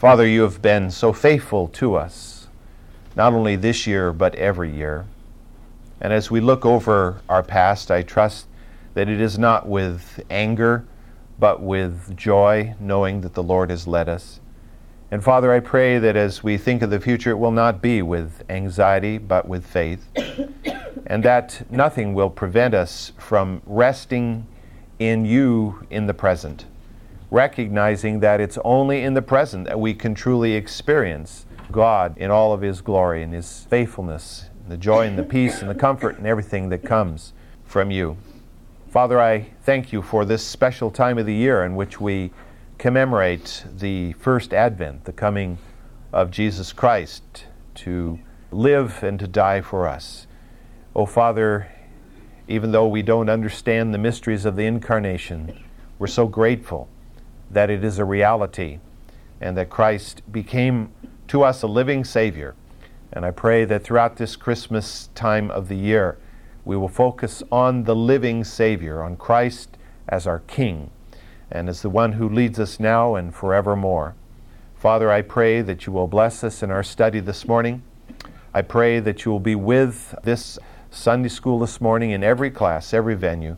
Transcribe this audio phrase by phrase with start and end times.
[0.00, 2.48] Father, you have been so faithful to us,
[3.16, 5.04] not only this year, but every year.
[6.00, 8.46] And as we look over our past, I trust
[8.94, 10.86] that it is not with anger,
[11.38, 14.40] but with joy, knowing that the Lord has led us.
[15.10, 18.00] And Father, I pray that as we think of the future, it will not be
[18.00, 20.06] with anxiety, but with faith,
[21.06, 24.46] and that nothing will prevent us from resting
[24.98, 26.64] in you in the present,
[27.30, 32.52] recognizing that it's only in the present that we can truly experience God in all
[32.52, 36.26] of His glory and His faithfulness, the joy and the peace and the comfort and
[36.26, 37.32] everything that comes
[37.64, 38.16] from you.
[38.88, 42.32] Father, I thank you for this special time of the year in which we
[42.78, 45.58] commemorate the first advent, the coming
[46.12, 47.44] of Jesus Christ
[47.76, 48.18] to
[48.50, 50.26] live and to die for us.
[50.96, 51.70] Oh, Father,
[52.48, 55.62] even though we don't understand the mysteries of the incarnation,
[56.00, 56.88] we're so grateful
[57.50, 58.78] that it is a reality
[59.40, 60.92] and that Christ became
[61.28, 62.54] to us a living Savior.
[63.12, 66.18] And I pray that throughout this Christmas time of the year,
[66.64, 69.76] we will focus on the living Savior, on Christ
[70.08, 70.90] as our King
[71.50, 74.14] and as the one who leads us now and forevermore.
[74.76, 77.82] Father, I pray that you will bless us in our study this morning.
[78.54, 80.58] I pray that you will be with this
[80.90, 83.56] Sunday school this morning in every class, every venue,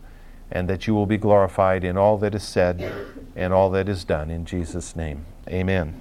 [0.53, 2.93] and that you will be glorified in all that is said
[3.35, 4.31] and all that is done.
[4.31, 6.01] In Jesus' name, amen.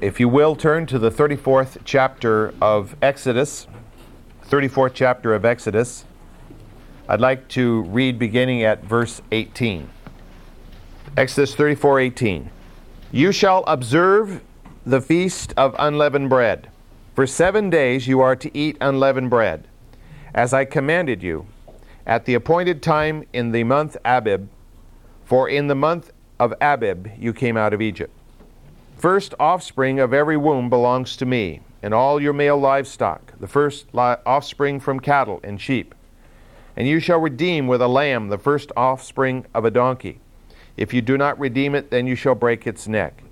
[0.00, 3.66] If you will, turn to the 34th chapter of Exodus.
[4.46, 6.04] 34th chapter of Exodus.
[7.08, 9.88] I'd like to read beginning at verse 18.
[11.16, 12.50] Exodus 34:18.
[13.10, 14.42] You shall observe
[14.84, 16.68] the feast of unleavened bread.
[17.14, 19.66] For 7 days you are to eat unleavened bread,
[20.34, 21.46] as I commanded you,
[22.08, 24.48] at the appointed time in the month Abib,
[25.26, 28.12] for in the month of Abib you came out of Egypt.
[28.96, 33.86] First offspring of every womb belongs to me, and all your male livestock, the first
[33.94, 35.94] offspring from cattle and sheep.
[36.74, 40.20] And you shall redeem with a lamb the first offspring of a donkey.
[40.76, 43.22] If you do not redeem it, then you shall break its neck.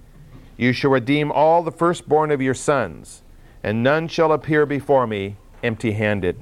[0.57, 3.23] You shall redeem all the firstborn of your sons,
[3.63, 6.37] and none shall appear before me empty handed.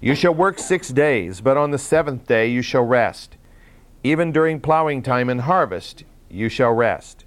[0.00, 3.36] You shall work six days, but on the seventh day you shall rest.
[4.02, 7.24] Even during plowing time and harvest you shall rest.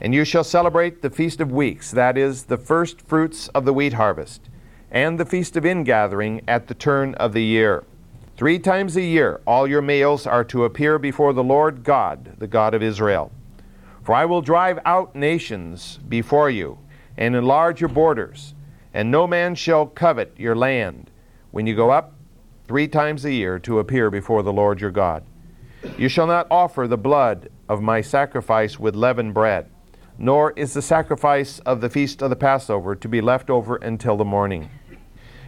[0.00, 3.72] And you shall celebrate the Feast of Weeks, that is, the first fruits of the
[3.72, 4.50] wheat harvest,
[4.90, 7.84] and the Feast of Ingathering at the turn of the year.
[8.36, 12.48] Three times a year all your males are to appear before the Lord God, the
[12.48, 13.30] God of Israel.
[14.02, 16.78] For I will drive out nations before you,
[17.16, 18.52] and enlarge your borders,
[18.92, 21.10] and no man shall covet your land
[21.54, 22.12] when you go up
[22.66, 25.22] three times a year to appear before the Lord your God.
[25.96, 29.70] You shall not offer the blood of my sacrifice with leavened bread,
[30.18, 34.16] nor is the sacrifice of the feast of the Passover to be left over until
[34.16, 34.68] the morning.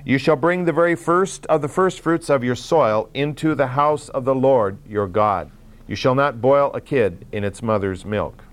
[0.04, 4.08] You shall bring the very first of the firstfruits of your soil into the house
[4.10, 5.50] of the Lord your God.
[5.88, 8.44] You shall not boil a kid in its mother's milk.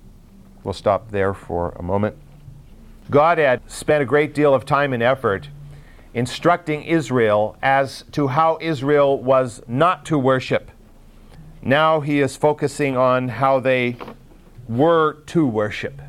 [0.64, 2.18] We'll stop there for a moment.
[3.12, 5.50] God had spent a great deal of time and effort
[6.14, 10.70] instructing Israel as to how Israel was not to worship.
[11.62, 13.98] Now he is focusing on how they
[14.68, 16.02] were to worship.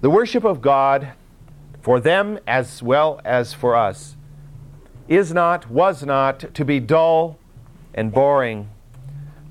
[0.00, 1.12] The worship of God,
[1.80, 4.16] for them as well as for us,
[5.08, 7.38] is not, was not to be dull
[7.94, 8.68] and boring,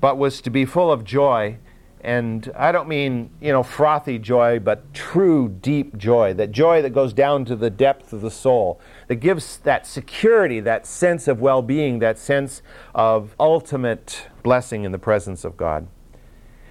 [0.00, 1.56] but was to be full of joy.
[2.00, 6.34] And I don't mean, you know, frothy joy, but true, deep joy.
[6.34, 8.80] That joy that goes down to the depth of the soul,
[9.12, 12.62] that gives that security, that sense of well being, that sense
[12.94, 15.86] of ultimate blessing in the presence of God.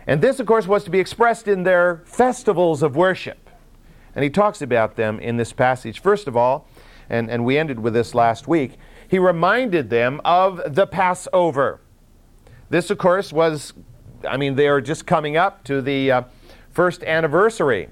[0.07, 3.47] And this, of course, was to be expressed in their festivals of worship.
[4.15, 6.01] And he talks about them in this passage.
[6.01, 6.67] First of all,
[7.11, 11.79] and, and we ended with this last week, he reminded them of the Passover.
[12.71, 13.73] This, of course, was,
[14.27, 16.23] I mean, they are just coming up to the uh,
[16.71, 17.89] first anniversary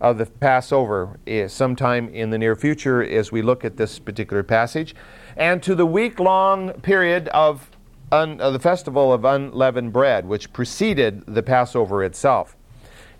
[0.00, 1.18] of the Passover
[1.48, 4.94] sometime in the near future as we look at this particular passage,
[5.36, 7.70] and to the week long period of,
[8.10, 12.56] un, the festival of unleavened bread, which preceded the Passover itself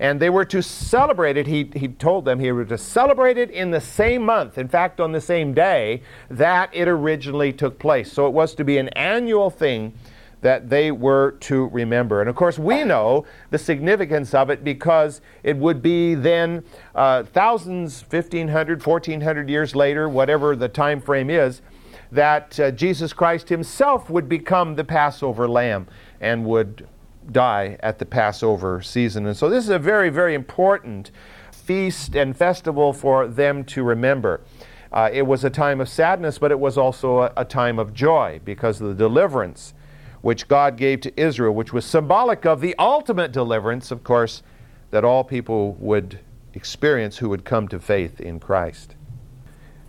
[0.00, 1.46] and they were to celebrate it.
[1.46, 4.98] He, he told them he were to celebrate it in the same month, in fact,
[4.98, 8.10] on the same day that it originally took place.
[8.10, 9.92] So it was to be an annual thing
[10.40, 12.20] that they were to remember.
[12.20, 16.64] And of course, we know the significance of it because it would be then
[16.94, 21.60] uh, thousands, 1500, 1400 years later, whatever the time frame is,
[22.12, 25.86] that uh, Jesus Christ himself would become the Passover lamb
[26.20, 26.88] and would
[27.30, 29.26] die at the Passover season.
[29.26, 31.10] And so this is a very, very important
[31.52, 34.40] feast and festival for them to remember.
[34.92, 37.94] Uh, it was a time of sadness, but it was also a, a time of
[37.94, 39.74] joy because of the deliverance
[40.22, 44.42] which God gave to Israel, which was symbolic of the ultimate deliverance, of course,
[44.90, 46.20] that all people would
[46.54, 48.96] experience who would come to faith in Christ.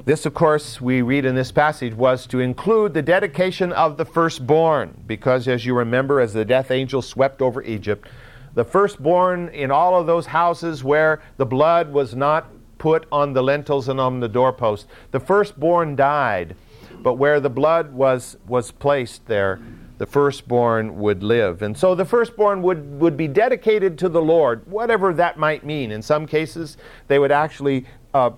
[0.06, 4.06] This, of course, we read in this passage, was to include the dedication of the
[4.06, 8.07] firstborn, because as you remember, as the death angel swept over Egypt,
[8.54, 12.48] the firstborn in all of those houses where the blood was not
[12.80, 16.56] put on the lintels and on the doorpost, the firstborn died.
[17.04, 19.60] But where the blood was, was placed there,
[20.01, 21.62] the firstborn would live.
[21.62, 25.92] And so the firstborn would, would be dedicated to the Lord, whatever that might mean.
[25.92, 26.75] In some cases,
[27.07, 28.31] they would actually uh,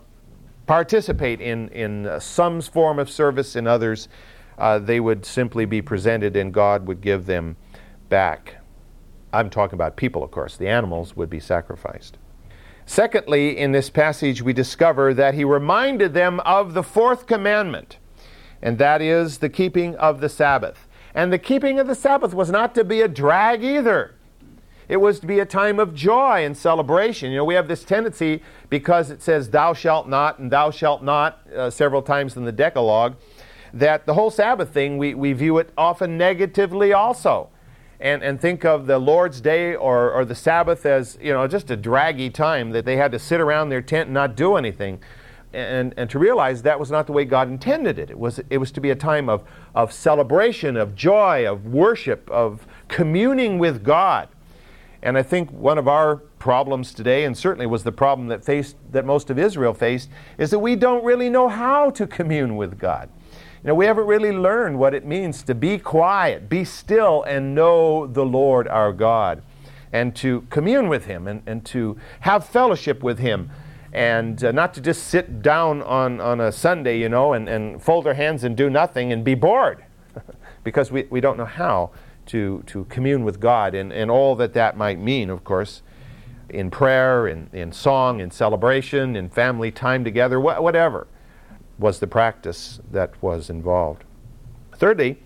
[0.67, 4.09] participate in, in uh, some form of service, in others,
[4.57, 7.55] uh, they would simply be presented and God would give them
[8.09, 8.57] back.
[9.31, 10.57] I'm talking about people, of course.
[10.57, 12.17] The animals would be sacrificed.
[12.85, 17.99] Secondly, in this passage, we discover that he reminded them of the fourth commandment,
[18.61, 20.89] and that is the keeping of the Sabbath.
[21.15, 24.15] And the keeping of the Sabbath was not to be a drag either.
[24.89, 27.31] It was to be a time of joy and celebration.
[27.31, 31.03] You know, we have this tendency because it says, Thou shalt not and Thou shalt
[31.03, 33.15] not uh, several times in the Decalogue,
[33.73, 37.49] that the whole Sabbath thing, we, we view it often negatively also.
[37.99, 41.71] And, and think of the Lord's Day or, or the Sabbath as, you know, just
[41.71, 45.01] a draggy time that they had to sit around their tent and not do anything.
[45.53, 48.09] And, and to realize that was not the way God intended it.
[48.09, 49.43] It was, it was to be a time of,
[49.75, 54.29] of celebration, of joy, of worship, of communing with God.
[55.03, 58.77] And I think one of our problems today, and certainly was the problem that faced
[58.91, 62.79] that most of Israel faced, is that we don't really know how to commune with
[62.79, 63.09] God.
[63.63, 67.53] You know, we haven't really learned what it means to be quiet, be still, and
[67.53, 69.41] know the Lord our God,
[69.91, 73.51] and to commune with Him, and, and to have fellowship with Him,
[73.93, 77.81] and uh, not to just sit down on, on a Sunday, you know, and, and
[77.81, 79.85] fold our hands and do nothing and be bored,
[80.63, 81.91] because we, we don't know how
[82.25, 85.83] to, to commune with God and, and all that that might mean, of course,
[86.49, 91.07] in prayer, in, in song, in celebration, in family time together, wh- whatever
[91.77, 94.03] was the practice that was involved.
[94.75, 95.19] Thirdly,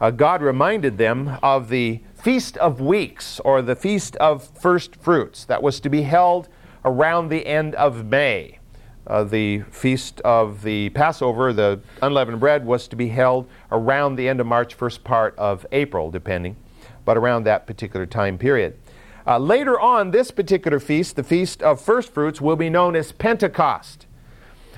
[0.00, 5.44] uh, God reminded them of the Feast of Weeks, or the Feast of First Fruits,
[5.44, 6.48] that was to be held
[6.84, 8.58] around the end of May.
[9.06, 14.28] Uh, the feast of the Passover, the unleavened bread, was to be held around the
[14.28, 16.56] end of March, first part of April, depending,
[17.04, 18.78] but around that particular time period.
[19.26, 23.12] Uh, later on, this particular feast, the Feast of First Fruits, will be known as
[23.12, 24.06] Pentecost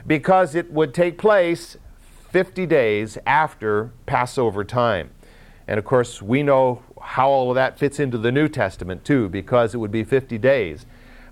[0.07, 1.77] because it would take place
[2.31, 5.11] 50 days after Passover time.
[5.67, 9.29] And of course, we know how all of that fits into the New Testament too,
[9.29, 10.85] because it would be 50 days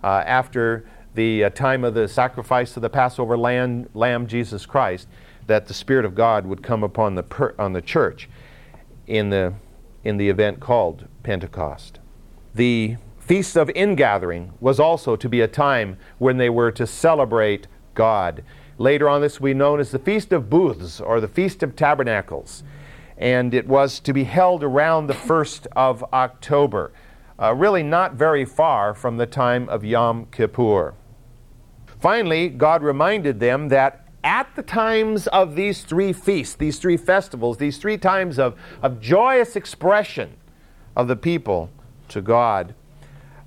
[0.02, 0.84] uh, after
[1.14, 5.08] the uh, time of the sacrifice of the Passover lamb, lamb, Jesus Christ,
[5.46, 8.28] that the Spirit of God would come upon the, per, on the church
[9.06, 9.54] in the,
[10.04, 11.98] in the event called Pentecost.
[12.54, 17.66] The Feast of Ingathering was also to be a time when they were to celebrate
[17.94, 18.42] God.
[18.78, 21.76] Later on, this will be known as the Feast of Booths or the Feast of
[21.76, 22.62] Tabernacles.
[23.16, 26.90] And it was to be held around the 1st of October,
[27.42, 30.94] uh, really not very far from the time of Yom Kippur.
[32.00, 37.56] Finally, God reminded them that at the times of these three feasts, these three festivals,
[37.56, 40.36] these three times of, of joyous expression
[40.94, 41.68] of the people
[42.08, 42.74] to God,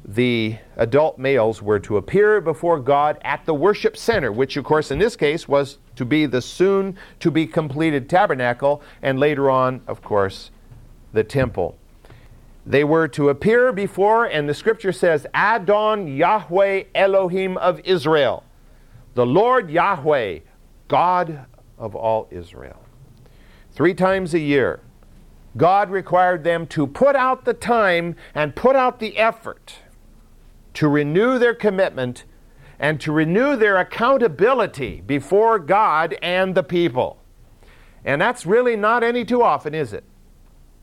[0.04, 4.92] the adult males were to appear before God at the worship center, which, of course,
[4.92, 9.82] in this case was to be the soon to be completed tabernacle, and later on,
[9.88, 10.52] of course,
[11.14, 11.78] the temple.
[12.66, 18.44] They were to appear before, and the scripture says, Adon Yahweh Elohim of Israel,
[19.14, 20.40] the Lord Yahweh,
[20.88, 21.46] God
[21.78, 22.82] of all Israel.
[23.72, 24.80] Three times a year,
[25.58, 29.80] God required them to put out the time and put out the effort
[30.74, 32.26] to renew their commitment
[32.80, 37.18] and to renew their accountability before God and the people.
[38.04, 40.04] And that's really not any too often, is it?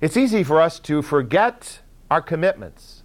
[0.02, 1.80] It's easy for us to forget
[2.10, 3.04] our commitments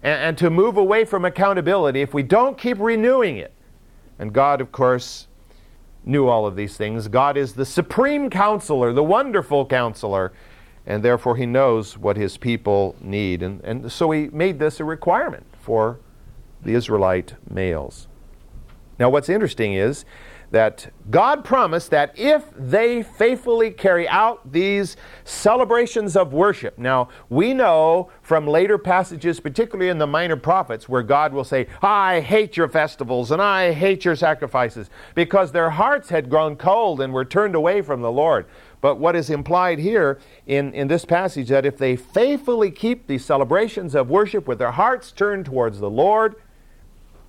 [0.00, 3.52] and, and, to move away from accountability if we don't keep renewing it.
[4.16, 5.26] And God, of course,
[6.04, 7.08] knew all of these things.
[7.08, 10.32] God is the supreme counselor, the wonderful counselor,
[10.86, 13.42] and therefore He knows what His people need.
[13.42, 15.98] And, and so He made this a requirement for
[16.62, 18.06] the Israelite males.
[19.00, 20.04] Now, what's interesting is
[20.50, 26.76] that God promised that if they faithfully carry out these celebrations of worship.
[26.76, 31.68] Now, we know from later passages, particularly in the minor prophets, where God will say,
[31.82, 37.00] I hate your festivals and I hate your sacrifices, because their hearts had grown cold
[37.00, 38.46] and were turned away from the Lord.
[38.80, 43.24] But what is implied here in, in this passage that if they faithfully keep these
[43.24, 46.34] celebrations of worship with their hearts turned towards the Lord,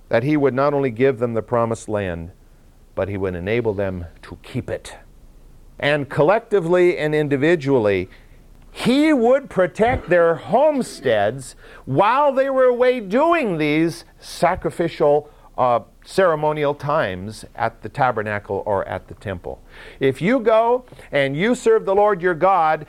[0.08, 2.32] that He would not only give them the promised land,
[2.94, 4.96] but He would enable them to keep it.
[5.78, 8.08] And collectively and individually,
[8.70, 17.44] He would protect their homesteads while they were away doing these sacrificial uh, ceremonial times
[17.54, 19.62] at the tabernacle or at the temple.
[20.00, 22.86] If you go and you serve the Lord your God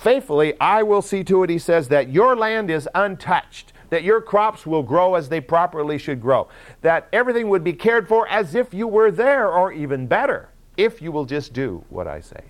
[0.00, 4.20] faithfully, I will see to it, he says, that your land is untouched that your
[4.20, 6.48] crops will grow as they properly should grow,
[6.80, 11.00] that everything would be cared for as if you were there, or even better, if
[11.00, 12.42] you will just do what I say.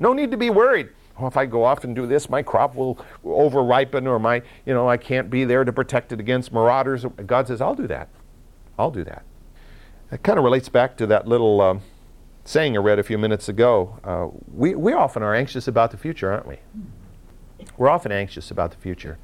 [0.00, 0.88] No need to be worried.
[1.18, 4.40] Oh, if I go off and do this, my crop will over ripen, or my,
[4.64, 7.04] you know, I can't be there to protect it against marauders.
[7.26, 8.08] God says, I'll do that.
[8.78, 9.24] I'll do that.
[10.10, 11.82] It kind of relates back to that little um,
[12.46, 13.98] saying I read a few minutes ago.
[14.02, 16.60] Uh, we, we often are anxious about the future, aren't we?
[17.76, 19.18] We're often anxious about the future.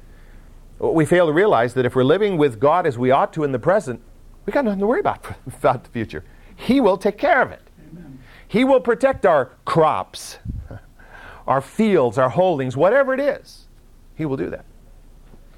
[0.79, 3.51] We fail to realize that if we're living with God as we ought to in
[3.51, 4.01] the present,
[4.45, 6.23] we got nothing to worry about about the future.
[6.55, 7.61] He will take care of it.
[7.91, 8.19] Amen.
[8.47, 10.37] He will protect our crops,
[11.47, 13.67] our fields, our holdings, whatever it is.
[14.15, 14.65] He will do that.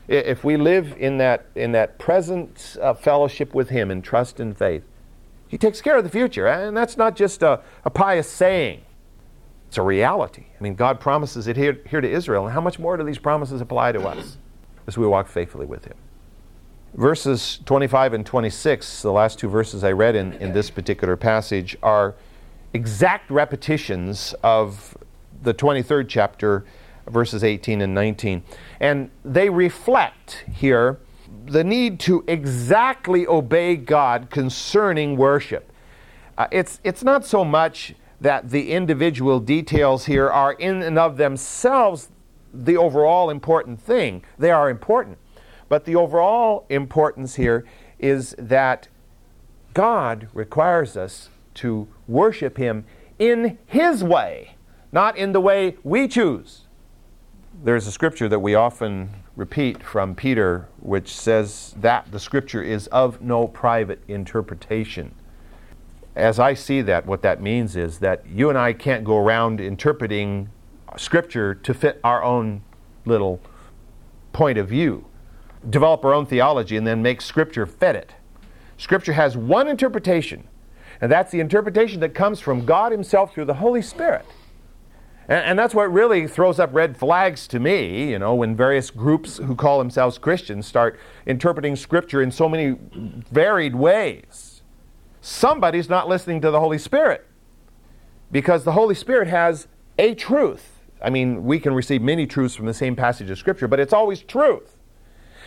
[0.08, 4.58] If we live in that in that present uh, fellowship with Him in trust and
[4.58, 4.84] faith,
[5.48, 8.82] He takes care of the future, and that's not just a, a pious saying.
[9.68, 10.48] It's a reality.
[10.60, 13.20] I mean, God promises it here, here to Israel, and how much more do these
[13.20, 14.38] promises apply to us?
[14.88, 15.96] As we walk faithfully with Him.
[16.94, 21.78] Verses 25 and 26, the last two verses I read in, in this particular passage,
[21.82, 22.16] are
[22.74, 24.98] exact repetitions of
[25.42, 26.66] the 23rd chapter,
[27.08, 28.44] verses 18 and 19.
[28.80, 31.00] And they reflect here
[31.46, 35.72] the need to exactly obey God concerning worship.
[36.38, 41.18] Uh, it's, it's not so much that the individual details here are in and of
[41.18, 42.10] themselves
[42.54, 44.24] the overall important thing.
[44.38, 45.18] They are important.
[45.70, 47.66] But the overall importance here
[47.98, 48.88] is that
[49.74, 52.86] God requires us to worship Him
[53.20, 54.56] in His way,
[54.92, 56.64] not in the way we choose.
[57.64, 62.88] There's a scripture that we often repeat from Peter, which says that the scripture is
[62.88, 65.14] of no private interpretation.
[66.16, 69.62] As I see that, what that means is that you and I can't go around
[69.62, 70.50] interpreting
[70.98, 72.64] Scripture to fit our own
[73.06, 73.40] little
[74.34, 75.06] point of view,
[75.70, 78.16] develop our own theology, and then make Scripture fit it.
[78.78, 80.48] Scripture has one interpretation,
[81.00, 84.26] and that's the interpretation that comes from God Himself through the Holy Spirit.
[85.28, 88.90] And, and, that's what really throws up red flags to me, you know, when various
[88.90, 92.76] groups who call themselves Christians start interpreting Scripture in so many
[93.32, 94.62] varied ways.
[95.22, 97.28] Somebody's not listening to the Holy Spirit
[98.32, 99.68] because the Holy Spirit has
[100.00, 100.71] a truth.
[101.02, 103.94] I mean, we can receive many truths from the same passage of Scripture, but it's
[103.94, 104.78] always truth.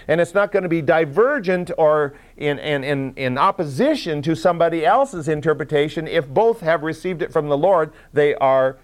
[0.06, 4.84] And it's not going to be divergent or in, in, in, in opposition to somebody
[4.84, 6.06] else's interpretation.
[6.06, 8.78] If both have received it from the Lord, they are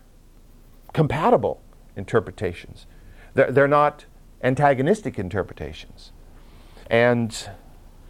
[0.94, 1.60] compatible
[1.96, 2.86] interpretations.
[3.34, 4.06] They're, they're not
[4.42, 6.12] antagonistic interpretations.
[6.88, 7.50] And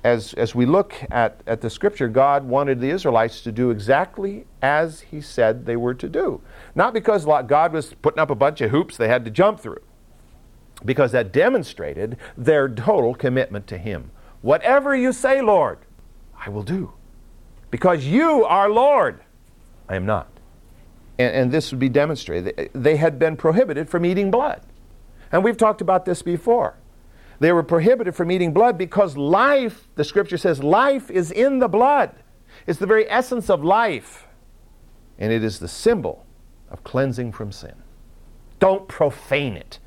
[0.02, 4.47] as, as we look at, at the scripture, God wanted the Israelites to do exactly
[4.62, 6.40] as He said they were to do.
[6.75, 9.83] Not because God was putting up a bunch of hoops they had to jump through,
[10.85, 14.11] because that demonstrated their total commitment to Him.
[14.40, 15.78] Whatever you say, Lord,
[16.35, 16.92] I will do.
[17.71, 19.21] Because you are Lord,
[19.88, 20.28] I am not.
[21.19, 22.71] And, and this would be demonstrated.
[22.73, 24.62] They had been prohibited from eating blood.
[25.30, 26.76] And we've talked about this before.
[27.40, 31.68] They were prohibited from eating blood because life, the scripture says, life is in the
[31.68, 32.14] blood.
[32.66, 34.26] It's the very essence of life.
[35.18, 36.26] And it is the symbol
[36.70, 37.75] of cleansing from sin.
[38.59, 39.78] Don't profane it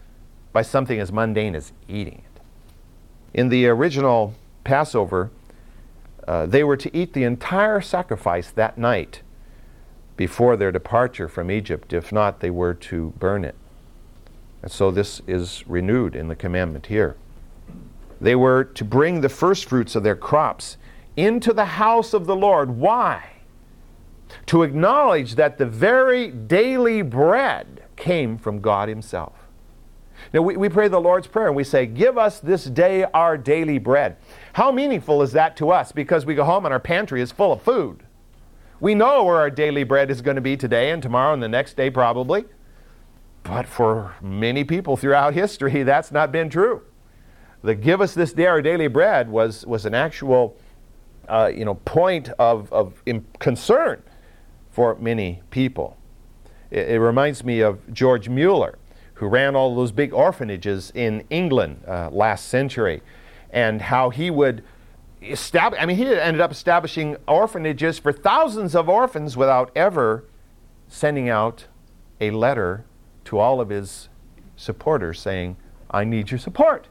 [0.52, 2.42] by something as mundane as eating it.
[3.36, 4.34] In the original
[4.64, 5.30] Passover,
[6.28, 9.22] uh, they were to eat the entire sacrifice that night
[10.18, 11.94] before their departure from Egypt.
[11.94, 13.56] If not, they were to burn it.
[14.64, 17.16] And so this is renewed in the commandment here.
[18.24, 20.78] They were to bring the first fruits of their crops
[21.18, 22.70] into the house of the Lord.
[22.72, 23.32] Why?
[24.46, 29.34] To acknowledge that the very daily bread came from God Himself.
[30.34, 33.38] Now, we, we pray the Lord's Prayer and we say, Give us this day our
[33.38, 34.16] daily bread.
[34.54, 35.92] How meaningful is that to us?
[35.92, 38.04] Because we go home and our pantry is full of food.
[38.80, 41.50] We know where our daily bread is going to be today and tomorrow and the
[41.50, 42.46] next day, probably.
[43.44, 46.84] But for many people throughout history, that's not been true.
[47.64, 50.58] The give us this day our daily bread was, was an actual
[51.30, 53.02] uh, you know, point of, of
[53.40, 54.04] concern
[54.70, 55.98] for many people.
[56.70, 58.78] It, it, reminds me of George Mueller,
[59.16, 63.02] who ran all those big orphanages in England uh, last century,
[63.52, 64.64] and how he would
[65.22, 70.26] establish, I mean, he ended up establishing orphanages for thousands of orphans without ever
[70.90, 71.68] sending out
[72.20, 72.84] a letter
[73.26, 74.10] to all of his
[74.58, 75.56] supporters saying,
[75.90, 76.88] I need your support.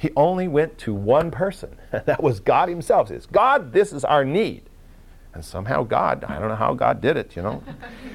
[0.00, 3.10] He only went to one person, and that was God Himself.
[3.10, 4.62] He says, God, this is our need.
[5.34, 7.62] And somehow God, I don't know how God did it, you know.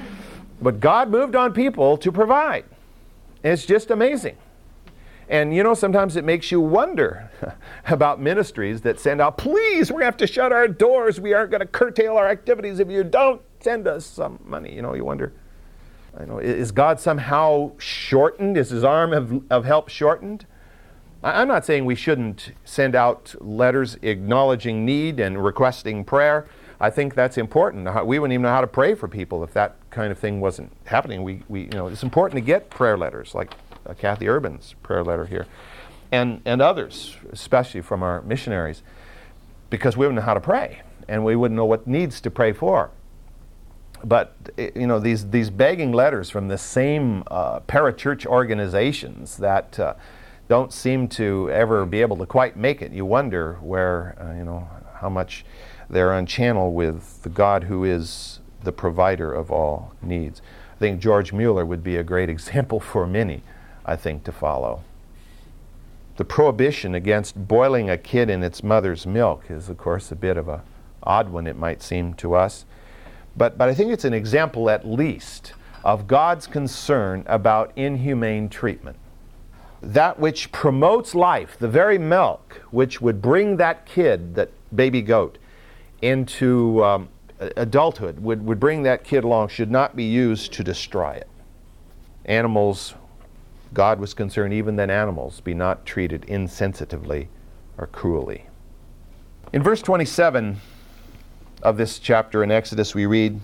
[0.60, 2.64] but God moved on people to provide.
[3.44, 4.36] it's just amazing.
[5.28, 7.30] And you know, sometimes it makes you wonder
[7.86, 11.20] about ministries that send out, please, we're going to have to shut our doors.
[11.20, 14.74] We aren't going to curtail our activities if you don't send us some money.
[14.74, 15.32] You know, you wonder,
[16.18, 18.56] I know, is God somehow shortened?
[18.56, 20.46] Is his arm of, of help shortened?
[21.26, 26.46] I'm not saying we shouldn't send out letters acknowledging need and requesting prayer.
[26.78, 27.88] I think that's important.
[28.06, 30.70] We wouldn't even know how to pray for people if that kind of thing wasn't
[30.84, 31.24] happening.
[31.24, 33.54] We, we, you know, it's important to get prayer letters, like
[33.86, 35.46] uh, Kathy Urban's prayer letter here,
[36.12, 38.82] and, and others, especially from our missionaries,
[39.68, 42.52] because we wouldn't know how to pray, and we wouldn't know what needs to pray
[42.52, 42.92] for
[44.04, 49.94] but you know these these begging letters from the same uh, parachurch organizations that uh,
[50.48, 52.92] don't seem to ever be able to quite make it.
[52.92, 54.68] You wonder where uh, you know
[55.00, 55.44] how much
[55.90, 60.42] they're on channel with the God who is the provider of all needs.
[60.74, 63.42] I think George Mueller would be a great example for many,
[63.84, 64.82] I think, to follow.
[66.16, 70.36] The prohibition against boiling a kid in its mother's milk is, of course, a bit
[70.36, 70.62] of a
[71.02, 72.64] odd one, it might seem to us.
[73.36, 75.52] But, but I think it's an example, at least,
[75.84, 78.96] of God's concern about inhumane treatment.
[79.86, 85.38] That which promotes life, the very milk which would bring that kid, that baby goat,
[86.02, 91.12] into um, adulthood, would, would bring that kid along, should not be used to destroy
[91.12, 91.28] it.
[92.24, 92.94] Animals,
[93.74, 97.28] God was concerned even that animals be not treated insensitively
[97.78, 98.46] or cruelly.
[99.52, 100.60] In verse 27,
[101.62, 103.40] of this chapter in Exodus, we read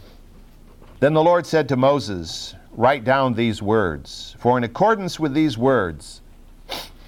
[0.99, 5.57] Then the Lord said to Moses, Write down these words, for in accordance with these
[5.57, 6.22] words,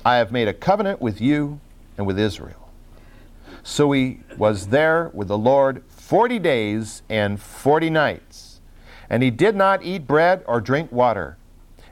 [0.04, 1.60] I have made a covenant with you
[1.96, 2.70] and with Israel.
[3.62, 8.60] So he was there with the Lord forty days and forty nights,
[9.08, 11.38] and he did not eat bread or drink water.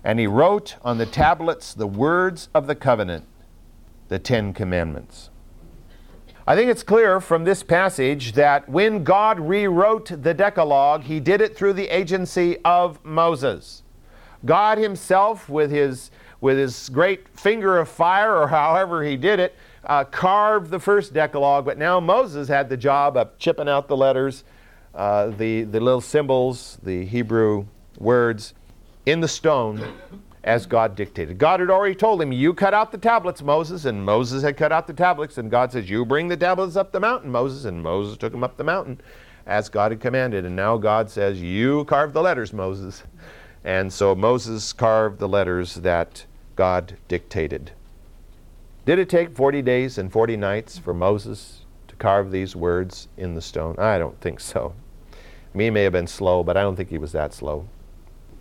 [0.05, 3.25] And he wrote on the tablets the words of the covenant,
[4.09, 5.31] the Ten Commandments.
[6.44, 11.40] I think it's clear from this passage that when God rewrote the Decalogue, he did
[11.40, 13.85] it through the agency of Moses.
[14.44, 16.11] God himself, with his,
[16.42, 21.14] with his great finger of fire, or however he did it, uh, carved the first
[21.14, 24.44] Decalogue, but now Moses had the job of chipping out the letters,
[24.94, 28.55] uh, the, the little symbols, the Hebrew words
[29.07, 29.94] in the stone
[30.42, 31.38] as God dictated.
[31.38, 34.72] God had already told him, You cut out the tablets, Moses, and Moses had cut
[34.72, 37.83] out the tablets, and God says, You bring the tablets up the mountain, Moses, and
[37.83, 39.00] Moses took them up the mountain
[39.46, 40.44] as God had commanded.
[40.44, 43.05] And now God says, You carve the letters, Moses.
[43.64, 46.26] And so Moses carved the letters that
[46.57, 47.73] God dictated.
[48.85, 53.35] Did it take 40 days and 40 nights for Moses to carve these words in
[53.35, 53.77] the stone?
[53.79, 54.75] I don't think so.
[55.55, 57.69] Me may have been slow, but I don't think he was that slow.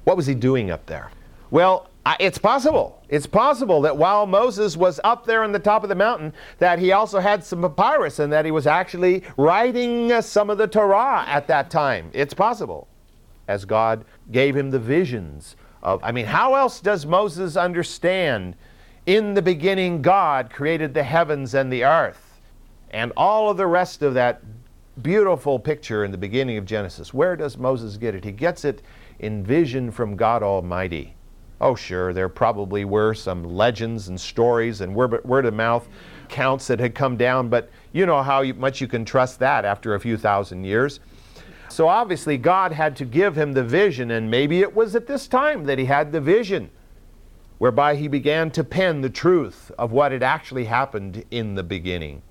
[0.04, 1.12] What was he doing up there?
[1.52, 3.04] Well, it's possible.
[3.10, 6.80] It's possible that while Moses was up there on the top of the mountain, that
[6.80, 10.68] he also had some papyrus and that he was actually writing uh, some of the
[10.68, 12.10] Torah at that time.
[12.14, 12.88] It's possible,
[13.48, 18.56] as God gave him the visions I mean, how else does Moses understand?
[19.06, 22.40] In the beginning, God created the heavens and the earth,
[22.92, 24.42] and all of the rest of that
[25.02, 27.14] beautiful picture in the beginning of Genesis.
[27.14, 28.24] Where does Moses get it?
[28.24, 28.84] He gets it
[29.20, 31.16] in vision from God Almighty.
[31.60, 35.88] Oh, sure, there probably were some legends and stories and word of mouth
[36.28, 39.96] counts that had come down, but you know how much you can trust that after
[39.96, 41.00] a few thousand years.
[41.72, 45.28] So obviously, God had to give him the vision, and maybe it was at this
[45.28, 46.70] time that he had the vision
[47.60, 52.22] whereby he began to pen the truth of what had actually happened in the beginning.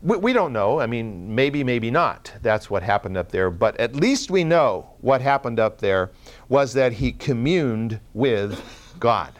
[0.00, 0.80] We, we, don't know.
[0.80, 2.32] I mean, maybe, maybe not.
[2.40, 3.50] That's what happened up there.
[3.50, 6.12] But at least we know what happened up there
[6.48, 8.62] was that he communed with
[8.98, 9.32] God.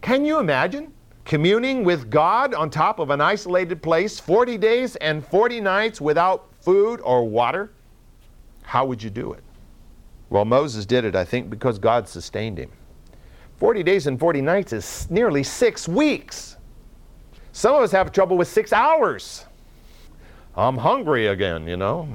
[0.00, 0.92] Can you imagine
[1.24, 6.48] communing with God on top of an isolated place 40 days and 40 nights without
[6.60, 7.70] food or water?
[8.62, 9.42] How would you do it?
[10.30, 12.70] Well, Moses did it, I think, because God sustained him.
[13.58, 16.56] 40 days and 40 nights is nearly six weeks.
[17.52, 19.44] Some of us have trouble with six hours.
[20.56, 22.08] I'm hungry again, you know.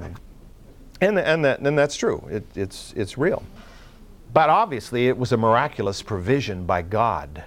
[1.00, 2.26] And, and, that, and that's true.
[2.30, 3.42] It, it's, it's real.
[4.34, 7.44] But obviously, it was a miraculous provision by God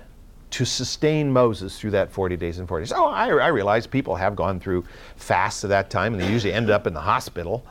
[0.51, 2.93] to sustain Moses through that 40 days and 40 days.
[2.93, 4.85] Oh, I, I realize people have gone through
[5.15, 7.65] fasts at that time, and they usually ended up in the hospital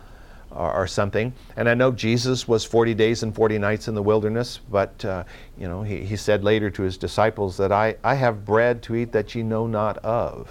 [0.51, 1.33] or, or, something.
[1.57, 5.25] And I know Jesus was 40 days and 40 nights in the wilderness, but uh,
[5.57, 8.97] you know, he, he said later to his disciples that I, I have bread to
[8.97, 10.51] eat that ye know not of.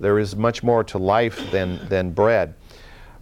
[0.00, 2.54] There is much more to life than, than bread.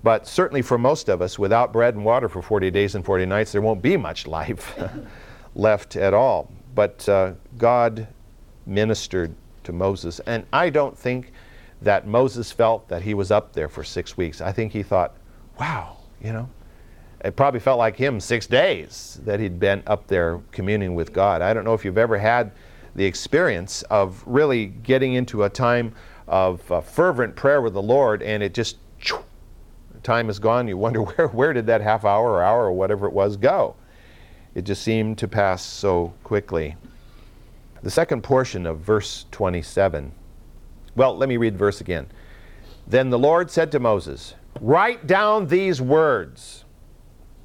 [0.03, 3.27] But certainly for most of us, without bread and water for 40 days and 40
[3.27, 4.79] nights, there won't be much life
[5.55, 6.51] left at all.
[6.75, 8.07] But uh, God
[8.67, 10.21] ministered to Moses.
[10.21, 11.33] And I don't think
[11.83, 14.41] that Moses felt that he was up there for six weeks.
[14.41, 15.17] I think he thought,
[15.59, 15.96] wow,
[16.27, 16.51] you know,
[17.25, 21.41] it probably felt like him six days that he'd been up there communing with God.
[21.41, 22.51] I don't know if you've ever had
[22.97, 25.95] the experience of really getting into a time
[26.27, 28.79] of uh, fervent prayer with the Lord and it just,
[30.03, 30.67] time is gone.
[30.67, 33.77] You wonder where, where did that half hour or hour or whatever it was go?
[34.57, 36.75] It just seemed to pass so quickly.
[37.85, 40.11] The second portion of verse 27.
[40.97, 42.09] Well, let me read verse again.
[42.85, 46.65] Then the Lord said to Moses, Write down these words,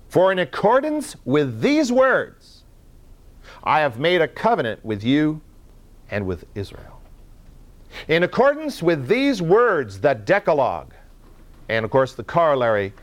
[0.09, 2.63] for in accordance with these words,
[3.63, 5.41] I have made a covenant with you
[6.09, 7.01] and with Israel.
[8.07, 10.93] In accordance with these words, the Decalogue,
[11.69, 12.93] and of course the corollary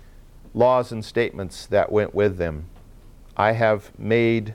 [0.54, 2.66] laws and statements that went with them,
[3.36, 4.54] I have made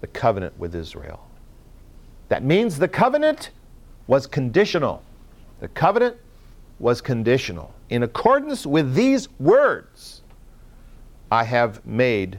[0.00, 1.26] the covenant with Israel.
[2.28, 3.50] That means the covenant
[4.06, 5.02] was conditional.
[5.60, 6.16] The covenant
[6.78, 7.74] was conditional.
[7.90, 10.22] In accordance with these words,
[11.30, 12.38] I have made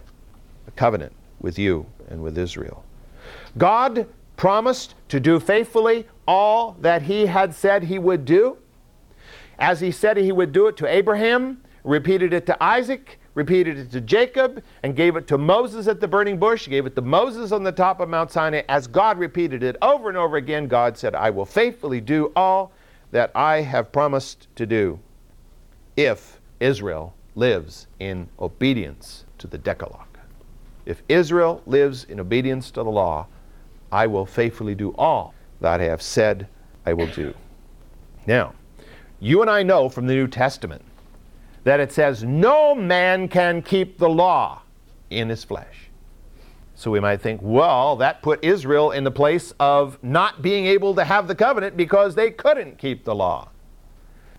[0.68, 2.84] a covenant with you and with Israel.
[3.58, 8.58] God promised to do faithfully all that he had said he would do.
[9.58, 13.92] As he said he would do it to Abraham, repeated it to Isaac, repeated it
[13.92, 17.52] to Jacob, and gave it to Moses at the burning bush, gave it to Moses
[17.52, 18.64] on the top of Mount Sinai.
[18.68, 22.72] As God repeated it over and over again, God said, I will faithfully do all
[23.16, 25.00] that I have promised to do
[25.96, 30.18] if Israel lives in obedience to the Decalogue.
[30.86, 33.28] If Israel lives in obedience to the law,
[33.90, 36.50] I will faithfully do all that I have said
[36.86, 37.34] I will do.
[38.28, 38.54] Now,
[39.22, 40.84] you and I know from the New Testament
[41.64, 44.62] that it says, No man can keep the law
[45.10, 45.90] in his flesh.
[46.78, 50.94] So we might think, well, that put Israel in the place of not being able
[50.96, 53.50] to have the covenant because they couldn't keep the law.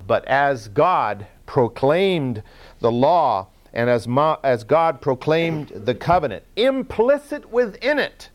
[0.06, 2.42] But as God proclaimed
[2.80, 8.30] the law and as, Ma- as God proclaimed the covenant, implicit within it,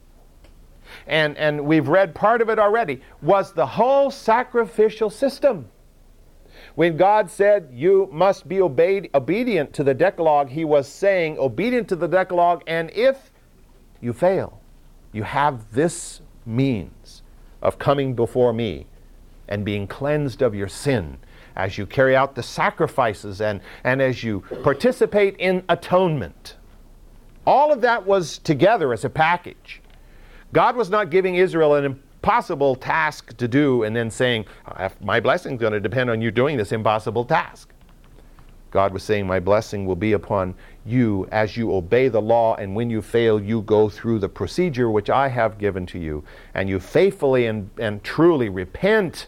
[1.06, 5.70] and, and we've read part of it already, was the whole sacrificial system.
[6.76, 11.88] When God said you must be obeyed, obedient to the Decalogue, He was saying, obedient
[11.90, 13.31] to the Decalogue, and if
[14.02, 14.60] you fail,
[15.12, 17.22] you have this means
[17.62, 18.88] of coming before me
[19.48, 21.18] and being cleansed of your sin
[21.56, 26.56] as you carry out the sacrifices and, and as you participate in atonement.
[27.46, 29.82] All of that was together as a package.
[30.54, 34.46] God was not giving Israel an impossible task to do and then saying,
[35.02, 37.74] My blessing is going to depend on you doing this impossible task.
[38.70, 40.56] God was saying, My blessing will be upon
[40.86, 44.90] you as you obey the law, and when you fail, you go through the procedure
[44.90, 49.28] which I have given to you, and you faithfully and, and truly repent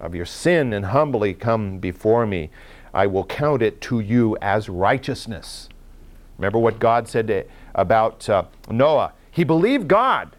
[0.00, 2.50] of your sin and humbly come before me.
[2.92, 5.68] I will count it to you as righteousness.
[6.36, 9.12] Remember what God said to, about uh, Noah?
[9.30, 10.36] He believed God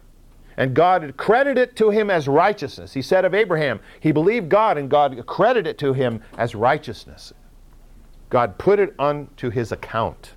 [0.56, 2.92] and God credited it to him as righteousness.
[2.92, 7.32] He said of Abraham, he believed God and God credited it to him as righteousness.
[8.30, 10.33] God put it onto his account.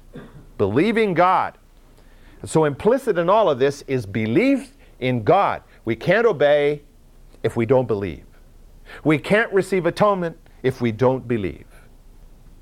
[0.57, 1.57] Believing God.
[2.45, 5.63] So implicit in all of this is belief in God.
[5.85, 6.83] We can't obey
[7.43, 8.25] if we don't believe.
[9.03, 11.65] We can't receive atonement if we don't believe.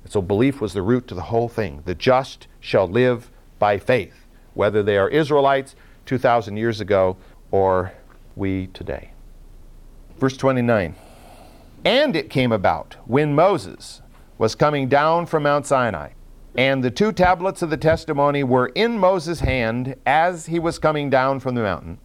[0.08, 1.82] So belief was the root to the whole thing.
[1.84, 5.74] The just shall live by faith, whether they are Israelites
[6.06, 7.16] 2,000 years ago
[7.50, 7.92] or
[8.36, 9.10] we today.
[10.18, 10.94] Verse 29
[11.84, 14.02] And it came about when Moses
[14.38, 16.10] was coming down from Mount Sinai,
[16.56, 21.10] and the two tablets of the testimony were in Moses' hand as he was coming
[21.10, 21.98] down from the mountain,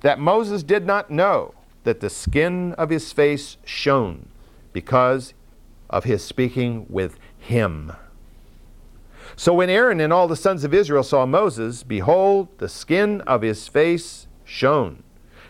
[0.00, 4.28] that Moses did not know that the skin of his face shone
[4.72, 5.34] because
[5.90, 7.92] of his speaking with him.
[9.36, 13.42] So when Aaron and all the sons of Israel saw Moses, behold, the skin of
[13.42, 15.02] his face shone,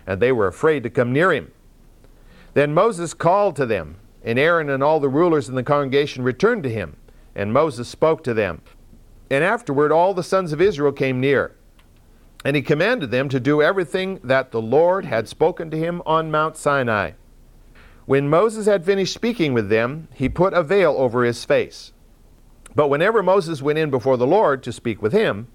[0.06, 1.52] and they were afraid to come near him.
[2.54, 6.62] Then Moses called to them, and Aaron and all the rulers in the congregation returned
[6.64, 6.96] to him,
[7.38, 8.60] and Moses spoke to them.
[9.30, 11.54] And afterward all the sons of Israel came near.
[12.44, 16.32] And he commanded them to do everything that the Lord had spoken to him on
[16.32, 17.12] Mount Sinai.
[18.06, 21.92] When Moses had finished speaking with them, he put a veil over his face.
[22.74, 25.46] But whenever Moses went in before the Lord to speak with him,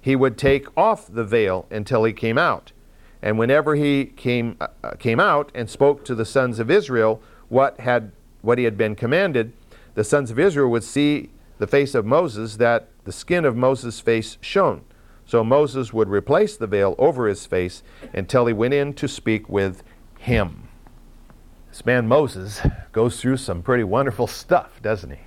[0.00, 2.72] he would take off the veil until he came out.
[3.20, 7.80] And whenever he came, uh, came out and spoke to the sons of Israel what,
[7.80, 9.52] had, what he had been commanded,
[9.98, 13.98] the sons of Israel would see the face of Moses, that the skin of Moses'
[13.98, 14.84] face shone.
[15.26, 17.82] So Moses would replace the veil over his face
[18.12, 19.82] until he went in to speak with
[20.20, 20.68] him.
[21.70, 22.60] This man Moses
[22.92, 25.18] goes through some pretty wonderful stuff, doesn't he?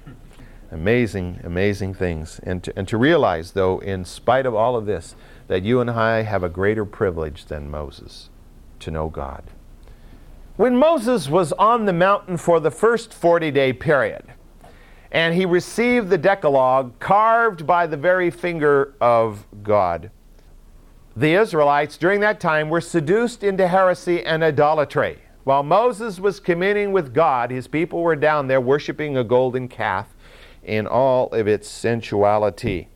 [0.71, 2.39] Amazing, amazing things.
[2.41, 5.17] And to, and to realize, though, in spite of all of this,
[5.49, 8.29] that you and I have a greater privilege than Moses
[8.79, 9.43] to know God.
[10.55, 14.23] When Moses was on the mountain for the first 40 day period,
[15.11, 20.09] and he received the Decalogue carved by the very finger of God.
[21.15, 25.19] The Israelites during that time were seduced into heresy and idolatry.
[25.43, 30.07] While Moses was communing with God, his people were down there worshiping a golden calf
[30.63, 32.87] in all of its sensuality.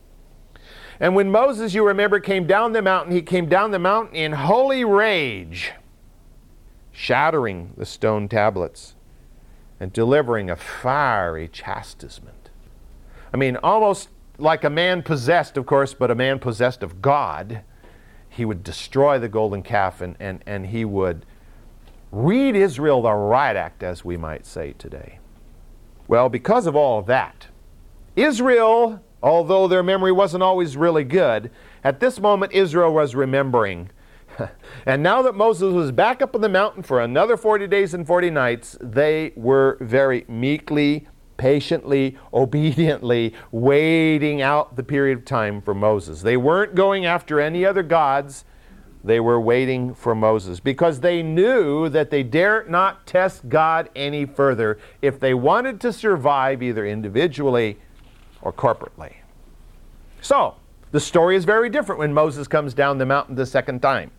[0.98, 4.32] And when Moses, you remember, came down the mountain, he came down the mountain in
[4.32, 5.72] holy rage,
[6.92, 8.95] shattering the stone tablets
[9.78, 12.50] and delivering a fiery chastisement.
[13.32, 14.08] I mean, almost
[14.38, 17.62] like a man possessed, of course, but a man possessed of God.
[18.28, 21.24] He would destroy the golden calf and, and, and he would
[22.12, 25.18] read Israel the right act, as we might say today.
[26.08, 27.48] Well, because of all that,
[28.14, 31.50] Israel, although their memory wasn't always really good,
[31.82, 33.90] at this moment Israel was remembering
[34.86, 38.06] and now that Moses was back up on the mountain for another 40 days and
[38.06, 45.74] 40 nights, they were very meekly, patiently, obediently waiting out the period of time for
[45.74, 46.22] Moses.
[46.22, 48.44] They weren't going after any other gods.
[49.04, 54.24] They were waiting for Moses because they knew that they dared not test God any
[54.26, 57.78] further if they wanted to survive either individually
[58.42, 59.14] or corporately.
[60.20, 60.56] So,
[60.90, 64.10] the story is very different when Moses comes down the mountain the second time.